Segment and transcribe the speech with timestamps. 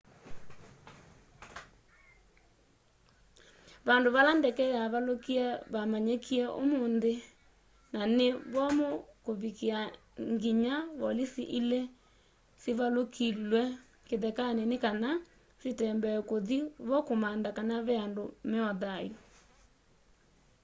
[3.87, 7.13] vandu vala ndeke yavalukie vamanyikie umunthi
[7.93, 8.87] na ni vomu
[9.25, 9.79] kuvikiia
[10.31, 11.79] nginya volisi ili
[12.61, 13.63] sivalukilw'e
[14.07, 15.09] kithekani ni kana
[15.61, 16.57] sitembee kuthi
[16.87, 19.13] vo kumantha kana ve andu me o thayu